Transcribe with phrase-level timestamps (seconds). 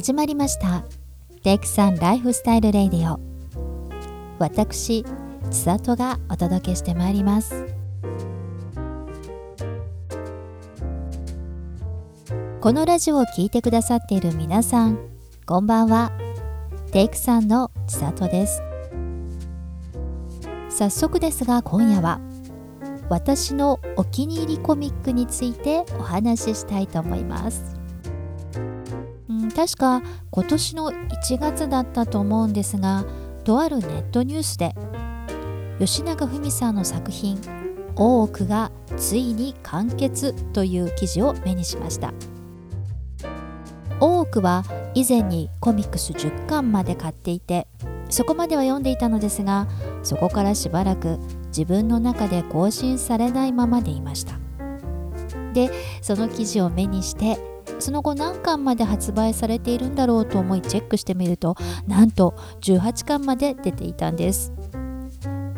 [0.00, 0.82] 始まりました。
[1.42, 3.20] テイクさんライフスタイルレディオ。
[4.38, 5.04] 私
[5.50, 7.66] 千里がお届けしてまいります。
[12.62, 14.98] このラジオを聴いてくださっている皆さん
[15.44, 16.12] こんばんは。
[16.92, 18.62] テイクさんの千里です。
[20.70, 22.22] 早速ですが今夜は
[23.10, 27.79] 私のお気に入りコミックについてお話ししたいと思います。
[29.50, 33.04] 確か今年の1月だったと思うんですが
[33.44, 34.74] とあるネットニュースで
[35.78, 37.40] 吉永文さんの作品
[37.96, 42.12] 「大奥」がついに完結という記事を目にしました。
[44.00, 47.66] 大奥は以前にコミックス10巻まで買っていて
[48.08, 49.68] そこまでは読んでいたのですが
[50.02, 54.38] そこからしばらく自分の中で更新されないままでいました。
[55.52, 57.38] でその記事を目にして
[57.80, 64.52] その後何巻まで発売されているんだろうと思いチェックしてみるとなんと18巻まで出ていたんです。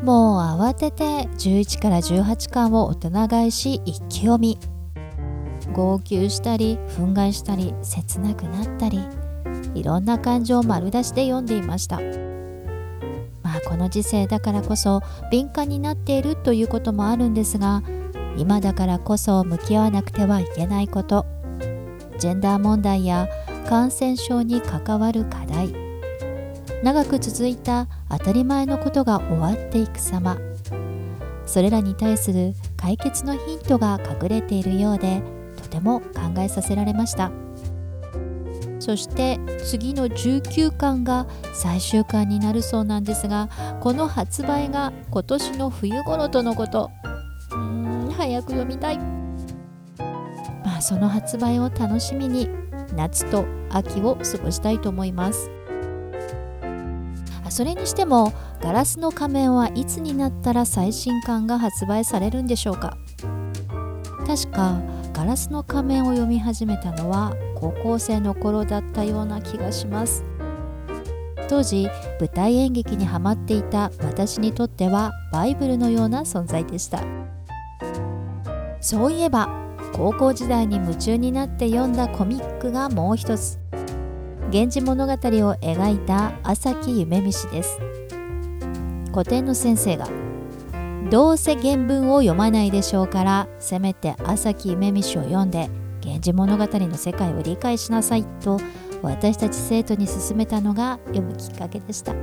[0.03, 4.59] もう慌てて11から18巻を大人買いし一気読み。
[5.73, 9.01] 号泣したり憤慨したり切なくなったり
[9.75, 12.01] いろんな感情を丸出しで読んでいました。
[13.43, 17.83] まあこの時世だからこそ敏感になっているということもあるんですが
[18.37, 21.42] 今だからこそ向き合わなくてはいけないこと。
[22.23, 23.29] ジェンダー問題や
[23.69, 25.75] 感染症に関わる課題。
[26.85, 30.37] 長く続いた当たり前のことが終わっていく様。
[31.47, 35.21] それらに対する解決のヒントが隠れているようで
[35.61, 36.07] とても考
[36.39, 37.33] えさせられました。
[38.79, 43.49] そして次の19巻が最終巻になるそうなんですが
[43.81, 46.89] この発売が今年の冬頃とのこと。
[47.51, 47.59] うー
[48.11, 49.22] ん早く読みたい。
[50.83, 52.49] その発売を楽しみに
[52.97, 55.51] 夏と秋を過ごしたいと思います。
[57.49, 58.33] それにしても
[58.63, 62.97] ガラスの仮面はいつになったら最新刊が発売されるんでしょうか？
[64.27, 64.81] 確か
[65.13, 70.25] ガラスの仮面を読み始めたのは高校生の頃だったような気がします。
[71.49, 77.01] 当時舞台演劇にハマっていた私にとってはバイブルのような存在でした。
[78.81, 79.49] そういえば
[79.93, 83.59] 高校時代に夢中になって読んだコミックがもう一つ
[84.51, 87.79] 「源氏物語」を描いた朝木夢見氏です。
[89.13, 90.09] 古典の先生が
[91.11, 95.69] 「どうせ原文を読まないでしょうからせめて朝木夢見氏を読んで
[96.03, 98.59] 源氏物語の世界を理解しなさい」と
[99.03, 102.15] 私たち生徒に勧めたのが読むきっかけでした。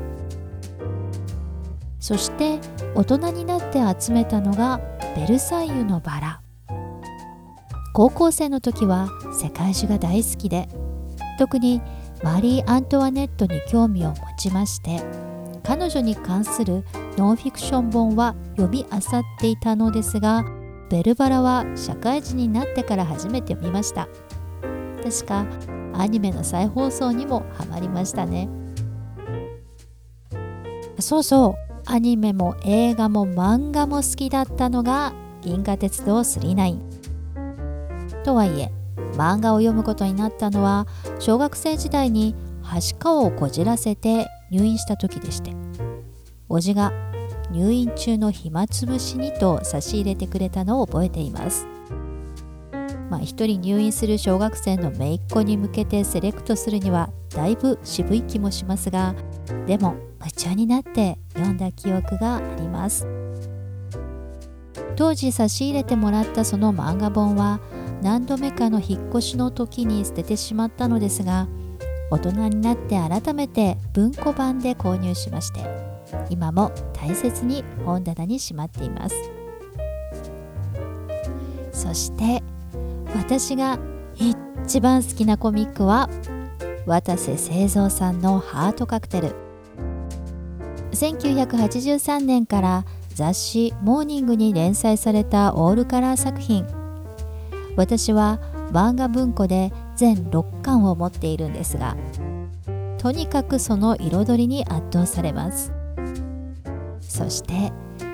[1.99, 2.59] そして
[2.95, 4.79] 大人になって集めたのが
[5.15, 6.41] 「ベルサイユのバラ」
[7.99, 10.69] 高校生の時は世界史が大好きで
[11.37, 11.81] 特に
[12.23, 15.01] マリー・アントワネットに興味を持ちまして
[15.63, 16.85] 彼女に関する
[17.17, 19.01] ノンフィクション本は読み漁っ
[19.41, 20.45] ていたのですが
[20.89, 24.07] ベルバラは社会人になってから初めて読みました。
[25.03, 25.45] 確か
[25.93, 28.47] アニメの再放送にもハマりましたね。
[30.99, 37.08] そうそうアニメも映画も漫画も好きだったのが銀河鉄道999
[38.19, 38.71] とはいえ
[39.13, 40.87] 漫画を読むことになったのは
[41.19, 45.53] 小学生時代にはしかをこじらせて入院した時でして
[46.47, 46.91] おじが
[47.51, 51.67] 入院中の暇つぶしにと差し入れてくれたのを覚えています。
[53.09, 59.15] まあ一人入院する小学生の姪っ子に向けてセレクトするにはだいぶ渋い気もしますが
[59.65, 63.07] でも夢中になって読んだ記憶があります。
[64.95, 67.61] 当時差し入れてもらったその漫画本は
[68.01, 71.47] 何度目かの引っ越しの時に捨ててしまったのですが
[72.11, 75.59] 大人になって改めて文庫版で購入しまして
[76.29, 79.15] 今も大切に本棚にしまっています。
[81.71, 82.43] そして
[83.15, 83.79] 私が
[84.15, 86.09] 一番好きなコミックは
[86.85, 89.35] 渡瀬製造さんのハートカクテル。
[90.91, 96.65] 1983年から雑誌「モーニング」に連載されたオールカラー作品。
[97.79, 98.39] 私は
[98.73, 101.95] 漫画文庫で全6巻を持っているんですが
[102.97, 105.71] とにかくその彩りに圧倒されます。
[106.99, 107.71] そして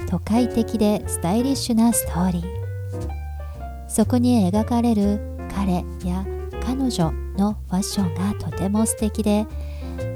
[0.07, 2.45] 都会的でスタイリッシュなストーリー。
[3.88, 5.19] そこに描かれる
[5.56, 6.23] 彼や
[6.61, 9.47] 彼女のファッションがとても素敵で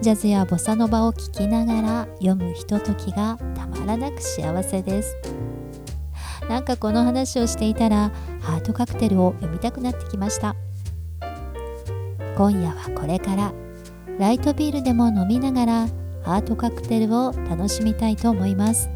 [0.01, 5.17] ジャズやボサノバを聴きながら読むひとときがたまらなく幸せです。
[6.49, 8.11] なんかこの話をしていたら
[8.41, 10.55] ハートカクテルを読みたくなってきました。
[12.35, 13.53] 今夜はこれから
[14.17, 15.87] ライトビールでも飲みながら
[16.23, 18.89] ハートカクテルを楽しみたいと思います。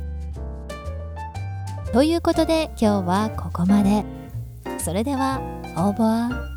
[1.93, 4.03] ということで今日はここまで。
[4.79, 5.39] それでは
[5.77, 6.52] オーバー